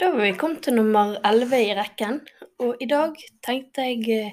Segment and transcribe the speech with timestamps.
[0.00, 2.14] Da var vi kommet til nummer 11 i rekken,
[2.64, 4.30] og i dag tenkte jeg eh,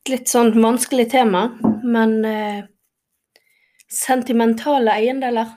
[0.00, 1.42] et litt sånn vanskelig tema,
[1.84, 2.62] men eh,
[3.92, 5.50] sentimentale eiendeler.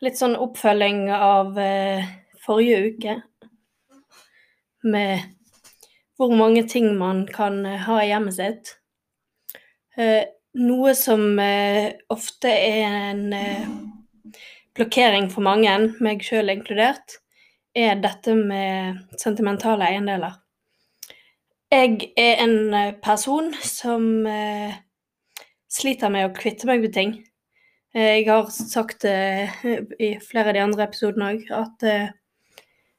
[0.00, 2.08] Litt sånn oppfølging av eh,
[2.40, 3.18] forrige uke,
[4.88, 5.28] med
[6.16, 8.76] hvor mange ting man kan eh, ha i hjemmet sitt.
[10.00, 10.22] Eh,
[10.64, 13.26] noe som eh, ofte er en
[14.72, 17.18] blokkering for mange, meg sjøl inkludert,
[17.74, 20.38] er dette med sentimentale eiendeler.
[21.72, 24.74] Jeg er en eh, person som eh,
[25.72, 27.14] sliter med å kvitte meg med ting.
[27.96, 29.54] Eh, jeg har sagt eh,
[29.96, 31.86] i flere av de andre episodene òg, at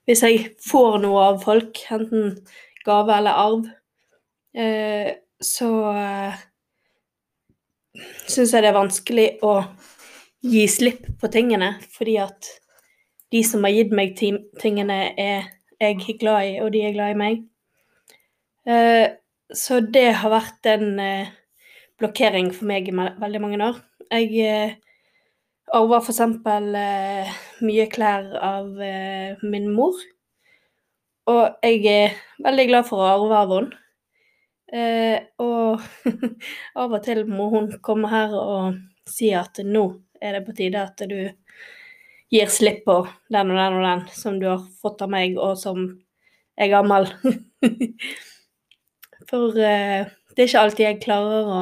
[0.09, 2.33] hvis jeg får noe av folk, enten
[2.83, 3.69] gave eller arv,
[5.39, 5.69] så
[8.27, 9.53] syns jeg det er vanskelig å
[10.43, 12.51] gi slipp på tingene, fordi at
[13.33, 15.49] de som har gitt meg tingene, er
[15.81, 17.41] jeg glad i, og de er glad i meg.
[18.69, 19.07] Eh,
[19.53, 21.31] så det har vært en eh,
[21.99, 23.81] blokkering for meg i veldig mange år.
[24.13, 24.75] Jeg eh,
[25.73, 26.21] arva f.eks.
[27.65, 28.69] mye klær av
[29.43, 29.97] min mor.
[31.31, 33.79] Og jeg er veldig glad for å arve av henne.
[35.39, 35.81] og
[36.81, 39.85] av og til må hun komme her og si at nå
[40.21, 41.17] er det på tide at du
[42.33, 42.97] gir slipp på
[43.33, 45.85] den og den og den som du har fått av meg, og som
[46.57, 47.07] er gammel.
[49.29, 51.61] For uh, det er ikke alltid jeg klarer å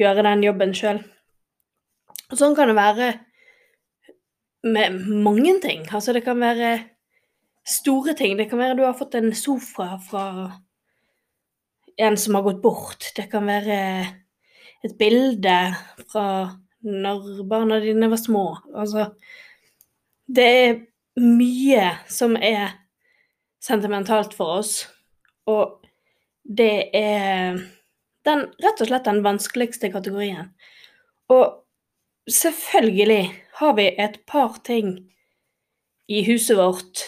[0.00, 1.00] gjøre den jobben sjøl.
[2.36, 3.08] Sånn kan det være
[4.66, 5.86] med mange ting.
[5.94, 6.76] Altså det kan være
[7.66, 8.36] store ting.
[8.38, 10.26] Det kan være du har fått en sofa fra
[11.96, 13.10] en som har gått bort.
[13.16, 13.78] Det kan være
[14.84, 15.56] et bilde
[16.10, 16.26] fra
[16.86, 18.46] når barna dine var små.
[18.74, 19.08] Altså
[20.26, 20.76] det er
[21.22, 22.74] mye som er
[23.62, 24.74] sentimentalt for oss,
[25.46, 25.80] og
[26.42, 27.56] det er
[28.26, 30.50] den, rett og slett den vanskeligste kategorien.
[31.30, 31.62] Og
[32.30, 33.22] selvfølgelig
[33.60, 34.98] har vi et par ting
[36.06, 37.02] i huset vårt,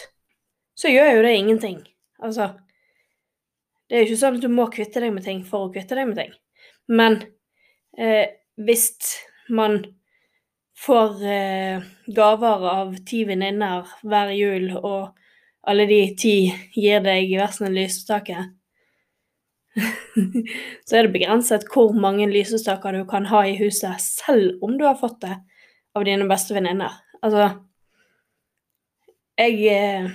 [0.75, 1.79] så gjør jo det ingenting.
[2.23, 2.53] Altså
[3.89, 5.95] Det er jo ikke sånn at du må kvitte deg med ting for å kvitte
[5.97, 6.33] deg med ting.
[6.93, 7.15] Men
[7.97, 8.91] eh, hvis
[9.49, 9.79] man
[10.79, 11.81] får eh,
[12.15, 15.17] gaver av ti venninner hver jul, og
[15.67, 16.35] alle de ti
[16.75, 18.45] gir deg versene sin lysestake,
[20.87, 24.85] så er det begrenset hvor mange lysestaker du kan ha i huset, selv om du
[24.87, 25.35] har fått det
[25.95, 26.95] av dine beste venninner.
[27.19, 27.49] Altså
[29.39, 30.09] jeg, eh,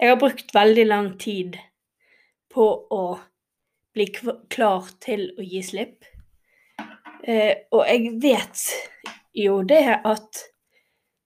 [0.00, 1.58] jeg har brukt veldig lang tid
[2.54, 3.04] på å
[3.94, 4.08] bli
[4.50, 6.06] klar til å gi slipp.
[7.24, 8.64] Eh, og jeg vet
[9.34, 10.44] jo det er at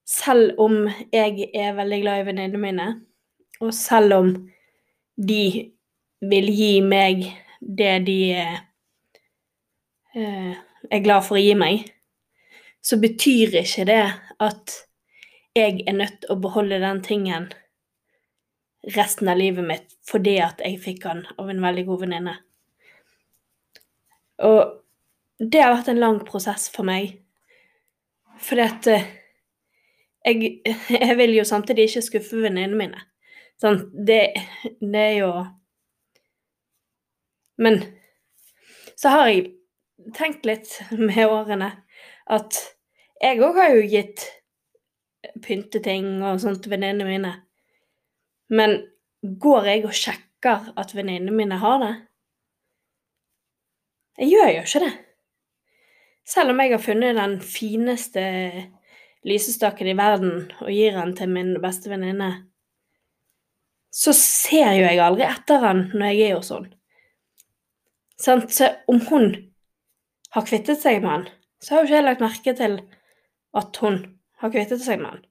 [0.08, 2.88] selv om jeg er veldig glad i venninnene mine,
[3.60, 4.32] og selv om
[5.18, 5.72] de
[6.20, 7.26] vil gi meg
[7.60, 8.58] det de eh,
[10.90, 11.84] er glad for å gi meg,
[12.80, 14.04] så betyr ikke det
[14.40, 14.76] at
[15.58, 17.48] jeg er nødt til å beholde den tingen
[18.94, 22.36] resten av livet mitt fordi at jeg fikk den av en veldig god venninne.
[24.46, 24.78] Og
[25.38, 27.18] det har vært en lang prosess for meg
[28.40, 29.06] fordi at eh,
[30.24, 30.50] jeg,
[31.00, 33.04] jeg, vil jo samtidig ikke skuffe venninnene mine.
[33.58, 34.22] Sånn, det,
[34.78, 35.30] det er jo
[37.58, 37.80] Men
[38.94, 39.48] så har jeg
[40.14, 41.72] tenkt litt med årene
[42.30, 42.58] at
[43.18, 44.28] jeg òg har jo gitt
[45.42, 47.32] pynteting og sånt til venninnene mine.
[48.54, 48.76] Men
[49.42, 51.92] går jeg og sjekker at venninnene mine har det?
[54.18, 54.94] Jeg gjør jo ikke det.
[56.28, 58.22] Selv om jeg har funnet den fineste
[59.26, 62.28] lysestaken i verden og gir den til min beste venninne,
[63.88, 66.74] så ser jo jeg aldri etter den når jeg er hos henne.
[68.18, 69.30] Så om hun
[70.34, 71.26] har kvittet seg med den,
[71.62, 72.76] så har jo ikke jeg lagt merke til
[73.56, 73.98] at hun
[74.42, 75.24] har kvittet seg med den.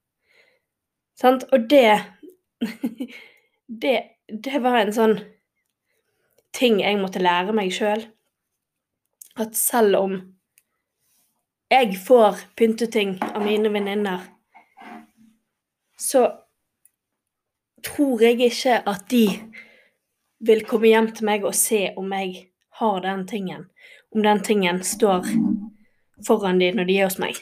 [1.18, 1.46] Sant?
[1.52, 1.98] Og det,
[3.82, 3.98] det
[4.28, 5.14] Det var en sånn
[6.52, 8.02] ting jeg måtte lære meg sjøl.
[9.40, 10.18] At selv om
[11.68, 14.22] jeg får pynteting av mine venninner,
[16.00, 16.22] så
[17.84, 19.26] tror jeg ikke at de
[20.48, 22.48] vil komme hjem til meg og se om jeg
[22.80, 23.68] har den tingen.
[24.14, 25.28] Om den tingen står
[26.26, 27.36] foran de når de er hos meg.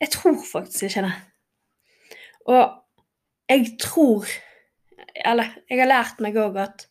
[0.00, 1.14] Jeg tror faktisk ikke det.
[2.46, 2.64] Og
[3.48, 4.26] jeg tror
[5.14, 6.88] Eller jeg har lært meg òg at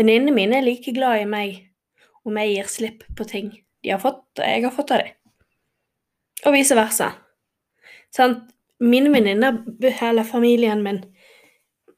[0.00, 1.58] venninnene mine er like glad i meg
[2.24, 3.50] om jeg gir slipp på ting
[3.82, 5.14] de har fått, jeg har fått av dem.
[6.46, 7.12] Og vice versa.
[8.12, 8.52] Sant?
[8.82, 9.64] mine venninne
[10.00, 11.04] eller familien min,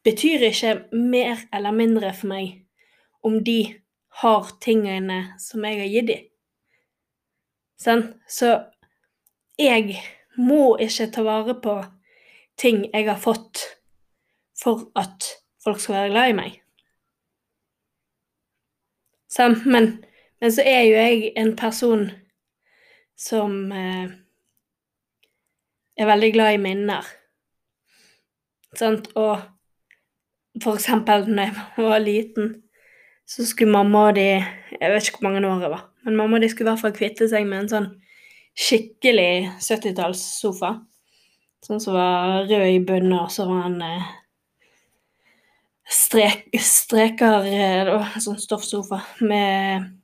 [0.05, 2.61] betyr ikke mer eller mindre for meg
[3.25, 3.81] om de
[4.21, 6.27] har tingene som jeg har gitt dem.
[7.81, 8.51] Sånn, så
[9.61, 9.97] jeg
[10.37, 11.79] må ikke ta vare på
[12.61, 13.65] ting jeg har fått
[14.61, 15.27] for at
[15.65, 16.61] folk skal være glad i meg.
[19.33, 20.05] Så, men,
[20.45, 22.11] men, så er jo jeg en person
[23.17, 24.11] som eh,
[25.97, 27.07] er veldig glad i minner.
[28.77, 29.09] Sant?
[29.17, 29.41] Og
[30.61, 32.53] for eksempel når jeg var liten,
[33.25, 34.27] så skulle mamma og de
[34.81, 36.83] Jeg vet ikke hvor mange år jeg var, men mamma og de skulle i hvert
[36.83, 37.89] fall kvitte seg med en sånn
[38.55, 40.75] skikkelig 70-tallssofa.
[41.65, 44.09] Sånn som var rød i bunnen, og så var han eh,
[45.89, 49.95] strek, streker eh, Sånn stoffsofa med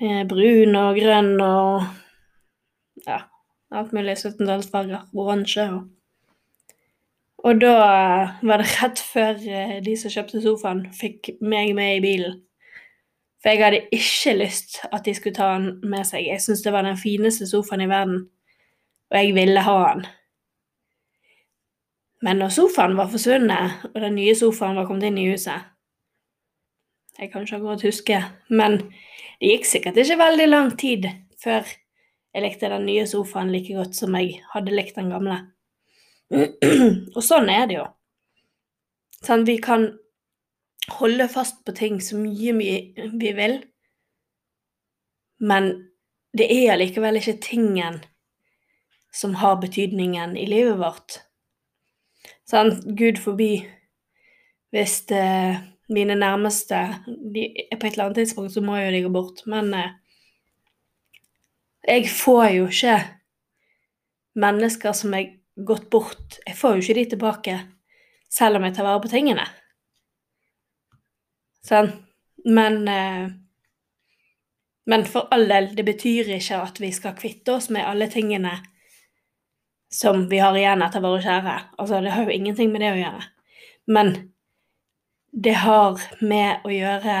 [0.00, 1.86] brun og grønn og
[3.06, 3.20] ja,
[3.72, 5.06] alt mulig 17-tallsfarger.
[5.14, 5.84] Oransje og
[7.46, 7.76] Og da
[8.42, 12.40] var det rett før eh, de som kjøpte sofaen, fikk meg med i bilen.
[13.38, 16.24] For jeg hadde ikke lyst at de skulle ta den med seg.
[16.26, 18.24] Jeg syntes det var den fineste sofaen i verden,
[19.12, 20.06] og jeg ville ha den.
[22.26, 25.68] Men når sofaen var forsvunnet, og den nye sofaen var kommet inn i huset
[27.18, 28.80] Jeg kan ikke akkurat huske, men
[29.40, 31.10] det gikk sikkert ikke veldig lang tid
[31.42, 31.66] før
[32.36, 35.38] jeg likte den nye sofaen like godt som jeg hadde likt den gamle.
[37.16, 37.86] Og sånn er det jo.
[39.24, 39.86] Sånn, vi kan
[40.98, 43.56] holde fast på ting så mye vi vil,
[45.40, 45.70] men
[46.36, 48.02] det er allikevel ikke tingen
[49.16, 51.20] som har betydningen i livet vårt.
[52.46, 53.50] Sånn, Gud forbi
[54.74, 55.56] hvis eh,
[55.88, 57.46] mine nærmeste de,
[57.78, 59.92] På et eller annet tidspunkt så må jo de gå bort, men eh,
[61.86, 62.96] jeg får jo ikke
[64.34, 67.58] mennesker som er gått bort Jeg får jo ikke de tilbake
[68.32, 69.44] selv om jeg tar vare på tingene.
[71.64, 71.92] Sånn.
[72.44, 73.26] Men eh,
[74.86, 78.52] Men for all del, det betyr ikke at vi skal kvitte oss med alle tingene
[79.90, 81.54] som vi har igjen etter våre kjære.
[81.78, 83.24] Altså, det har jo ingenting med det å gjøre.
[83.90, 84.12] Men
[85.44, 87.16] det har med å gjøre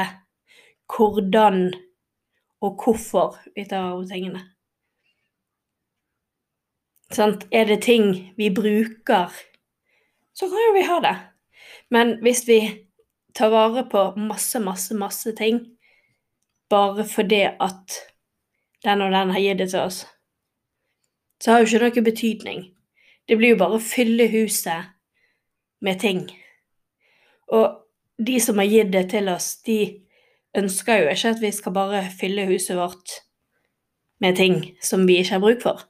[0.88, 1.66] hvordan
[2.64, 4.40] og hvorfor vi tar av tingene.
[7.12, 7.44] Sant?
[7.52, 9.30] Er det ting vi bruker,
[10.32, 11.14] så kan jo vi ha det.
[11.92, 12.60] Men hvis vi
[13.36, 15.60] tar vare på masse, masse, masse ting
[16.72, 18.00] bare fordi at
[18.84, 20.06] den og den har gitt det til oss,
[21.40, 22.68] så har jo ikke noe betydning.
[23.28, 24.94] Det blir jo bare å fylle huset
[25.84, 26.24] med ting.
[27.52, 27.85] Og
[28.18, 29.80] de som har gitt det til oss, de
[30.56, 33.20] ønsker jo ikke at vi skal bare fylle huset vårt
[34.24, 35.82] med ting som vi ikke har bruk for.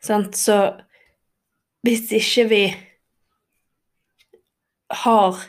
[0.00, 0.36] Sant?
[0.36, 0.56] Så
[1.84, 2.62] hvis ikke vi
[5.04, 5.42] har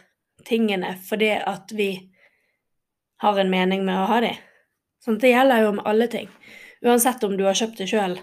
[0.45, 1.91] tingene fordi at vi
[3.21, 4.37] har en mening med å ha dem.
[5.01, 6.29] Sånn, det gjelder jo med alle ting.
[6.81, 8.15] Uansett om du har kjøpt det sjøl,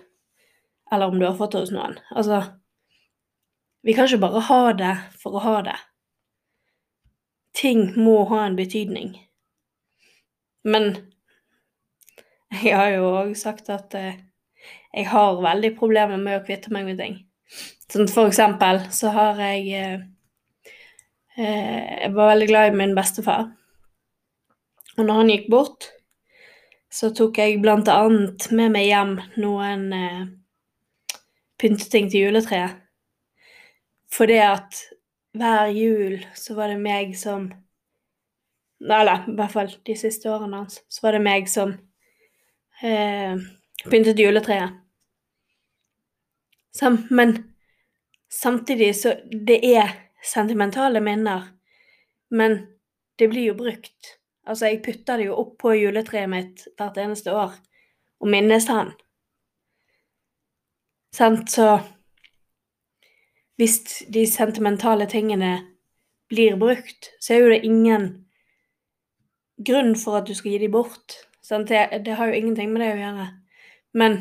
[0.93, 1.97] eller om du har fått det hos noen.
[2.11, 2.43] Altså
[3.89, 5.77] Vi kan ikke bare ha det for å ha det.
[7.57, 9.15] Ting må ha en betydning.
[10.69, 10.91] Men
[12.53, 14.19] jeg har jo òg sagt at eh,
[14.93, 17.15] jeg har veldig problemer med å kvitte meg med ting.
[17.89, 20.03] Sånn for eksempel så har jeg eh,
[21.41, 23.47] eh Jeg var veldig glad i min bestefar.
[24.99, 25.89] Og når han gikk bort,
[26.93, 29.89] så tok jeg blant annet med meg hjem noen
[31.57, 32.85] pynteting til juletreet.
[34.13, 34.79] For det at
[35.37, 37.51] hver jul så var det meg som
[38.81, 41.73] Eller i hvert fall de siste årene hans, så var det meg som
[42.83, 43.41] eh,
[43.91, 44.77] pyntet juletreet.
[46.71, 47.35] Sam, men
[48.31, 49.91] samtidig så Det er
[50.23, 51.43] sentimentale minner,
[52.31, 52.67] men
[53.19, 54.15] det blir jo brukt.
[54.47, 57.59] Altså, jeg putter det jo opp på juletreet mitt hvert eneste år
[58.21, 58.93] og minnes han.
[61.15, 61.81] Sant, så
[63.59, 65.53] Hvis de sentimentale tingene
[66.31, 68.05] blir brukt, så er jo det ingen
[69.67, 71.17] grunn for at du skal gi dem bort.
[71.49, 73.27] Det, det har jo ingenting med det å gjøre.
[73.99, 74.19] Men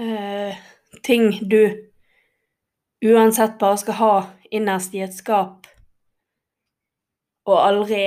[0.00, 0.56] øh,
[1.04, 1.60] ting du
[3.04, 4.14] uansett bare skal ha
[4.50, 5.66] innerst i et skap,
[7.46, 8.04] og aldri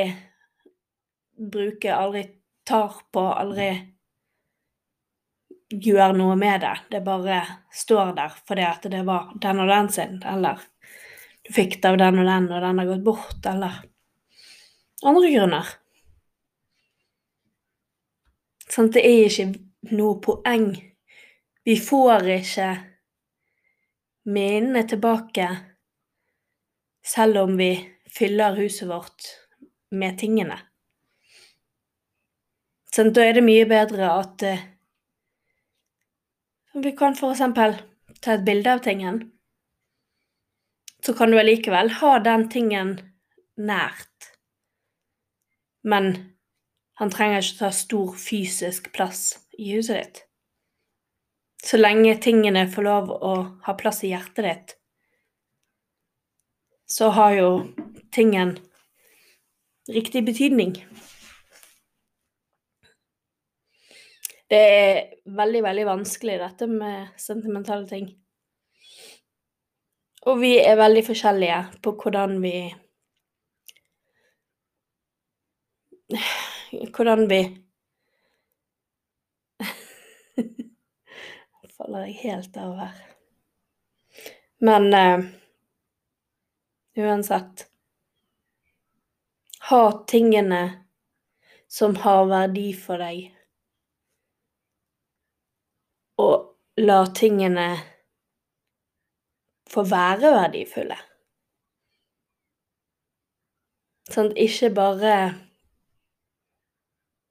[1.51, 2.25] bruke, aldri
[2.67, 3.69] tar på, aldri
[5.69, 6.75] gjør noe med det.
[6.91, 7.41] Det bare
[7.73, 10.61] står der fordi at det var den og den sin, eller
[11.45, 13.79] du fikk det av den og den, og den har gått bort, eller
[15.05, 15.73] andre grunner.
[18.69, 20.71] Sånn, det er ikke noe poeng.
[21.65, 22.69] Vi får ikke
[24.29, 25.47] minnene tilbake
[27.05, 27.71] selv om vi
[28.13, 29.31] fyller huset vårt
[29.89, 30.59] med tingene.
[32.93, 34.61] Sånn, da er det mye bedre at uh,
[36.83, 37.75] vi kan eksempel
[38.21, 39.21] ta et bilde av tingen.
[41.05, 42.97] Så kan du allikevel ha den tingen
[43.57, 44.31] nært.
[45.83, 46.11] Men
[46.99, 50.25] han trenger ikke ta stor fysisk plass i huset ditt.
[51.63, 53.33] Så lenge tingene får lov å
[53.65, 54.75] ha plass i hjertet ditt,
[56.89, 57.49] så har jo
[58.15, 58.55] tingen
[59.91, 60.77] riktig betydning.
[64.49, 68.07] Det er veldig, veldig vanskelig, dette med sentimentale ting.
[70.25, 72.53] Og vi er veldig forskjellige på hvordan vi
[76.95, 77.39] Hvordan vi
[81.77, 82.97] Faller jeg helt av her.
[84.65, 85.19] Men uh,
[86.97, 87.67] uansett
[89.69, 90.63] Ha tingene
[91.69, 93.29] som har verdi for deg,
[96.19, 97.69] og la tingene
[99.69, 100.97] få være verdifulle.
[104.09, 105.15] Sånn, ikke bare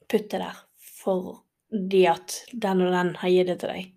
[0.09, 0.64] putte der
[0.99, 3.88] fordi at den og den har gitt det til deg.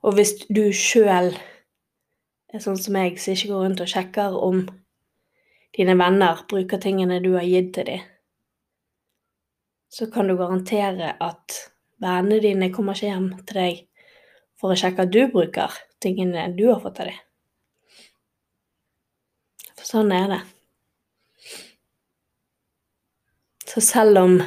[0.00, 1.34] Og hvis du sjøl
[2.50, 4.62] er sånn som meg, som ikke går rundt og sjekker om
[5.76, 8.06] dine venner bruker tingene du har gitt til dem,
[9.90, 11.58] så kan du garantere at
[12.00, 13.82] vennene dine kommer ikke hjem til deg
[14.60, 17.20] for å sjekke at du bruker tingene du har fått av dem.
[19.76, 20.40] For sånn er det.
[23.70, 24.40] Så selv om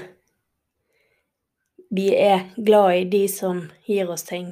[1.93, 4.49] vi er glad i de som gir oss ting,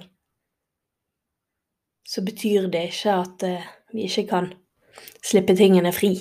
[2.08, 4.52] så betyr det ikke at uh, vi ikke kan
[5.24, 6.14] slippe tingene fri.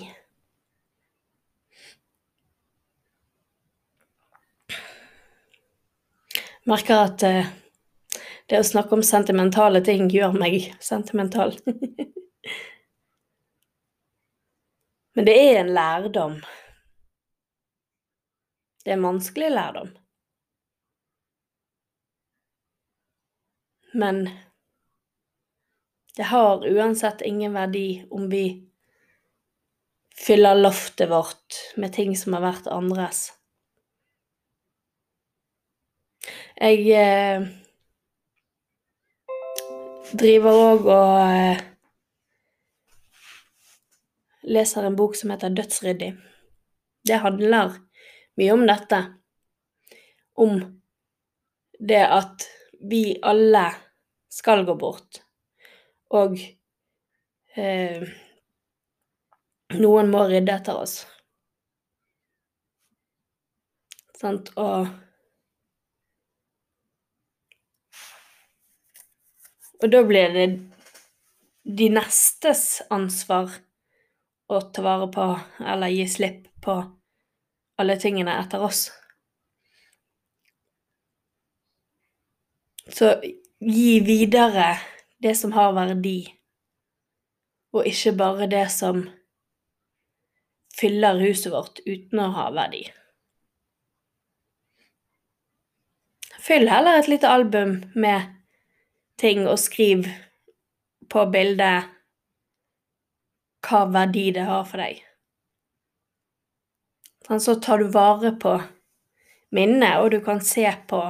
[6.31, 7.47] Jeg merker at uh,
[8.51, 11.55] det å snakke om sentimentale ting gjør meg sentimental.
[15.15, 16.37] Men det er en lærdom.
[18.85, 19.91] Det er en vanskelig lærdom.
[23.93, 24.31] Men
[26.17, 28.45] det har uansett ingen verdi om vi
[30.27, 33.40] fyller loftet vårt med ting som har vært andres.
[36.61, 37.45] Jeg eh,
[40.13, 41.63] driver òg og eh,
[44.53, 46.11] leser en bok som heter Dødsryddig.
[47.09, 47.79] Det handler
[48.37, 49.01] mye om dette.
[50.37, 50.61] Om
[51.81, 52.45] det at
[52.93, 53.65] vi alle
[54.29, 55.25] skal gå bort.
[56.13, 56.37] Og
[57.57, 58.09] eh,
[59.81, 61.01] noen må rydde etter oss.
[64.21, 64.53] Sant?
[64.61, 64.91] Og
[69.81, 70.47] Og da blir det
[71.65, 73.53] de nestes ansvar
[74.51, 75.27] å ta vare på
[75.65, 76.77] eller gi slipp på
[77.81, 78.89] alle tingene etter oss.
[82.91, 84.75] Så gi videre
[85.23, 86.19] det som har verdi,
[87.77, 89.05] og ikke bare det som
[90.81, 92.83] fyller huset vårt uten å ha verdi.
[96.41, 98.40] Fyll heller et lite album med
[99.21, 100.09] ting, og skriv
[101.11, 101.91] på bildet
[103.67, 105.03] hva verdi det har for deg.
[107.27, 108.57] Sånn, så tar du vare på
[109.55, 111.01] minnet, og du kan se på,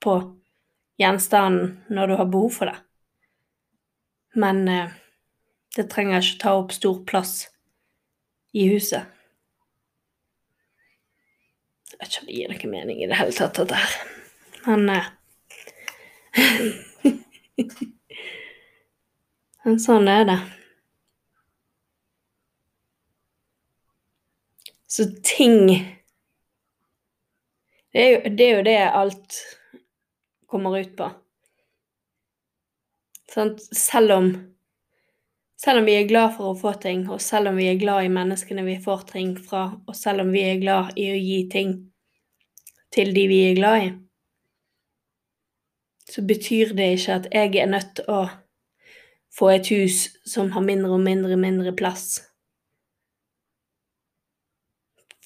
[0.00, 0.14] på
[1.00, 2.78] gjenstanden når du har behov for det.
[4.38, 4.94] Men eh,
[5.76, 7.34] det trenger ikke ta opp stor plass
[8.54, 9.10] i huset.
[11.90, 13.92] Jeg vet ikke om det gir noe mening i det hele tatt, dette her.
[14.64, 15.12] Men eh,
[19.64, 20.38] Men sånn er det.
[24.94, 25.68] Så ting
[27.94, 29.36] det er, jo, det er jo det alt
[30.50, 31.06] kommer ut på.
[33.30, 33.62] Sant?
[33.74, 34.28] Selv om
[35.64, 38.04] selv om vi er glad for å få ting, og selv om vi er glad
[38.04, 41.38] i menneskene vi får ting fra, og selv om vi er glad i å gi
[41.48, 41.70] ting
[42.92, 43.92] til de vi er glad i,
[46.04, 48.22] så betyr det ikke at jeg er nødt til å
[49.34, 52.22] få et hus som har mindre og mindre mindre plass.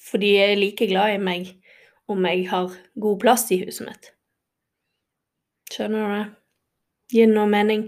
[0.09, 1.51] Fordi jeg er like glad i meg
[2.09, 4.11] om jeg har god plass i huset mitt.
[5.69, 6.25] Skjønner du det?
[7.13, 7.85] Gir det noe mening?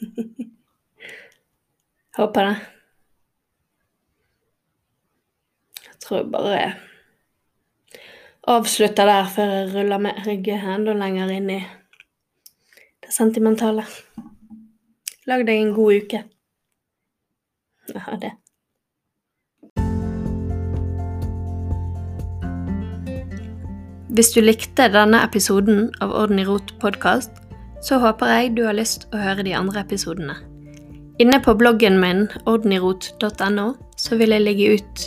[2.18, 2.56] Håper det.
[5.84, 6.89] Jeg tror bare
[8.48, 11.60] avslutter der før jeg ruller meg enda lenger inn i
[13.04, 13.84] det sentimentale.
[15.26, 16.22] Lag deg en god uke.
[17.94, 18.32] Ha det.
[24.10, 27.30] Hvis du likte denne episoden av Orden i rot podkast,
[27.82, 30.34] så håper jeg du har lyst å høre de andre episodene.
[31.20, 33.66] Inne på bloggen min ordenirot.no
[34.00, 35.06] så vil jeg legge ut